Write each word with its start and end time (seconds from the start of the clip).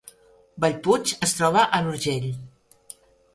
Bellpuig 0.63 1.13
es 1.27 1.35
troba 1.41 1.67
a 1.79 1.83
l’Urgell 1.85 2.27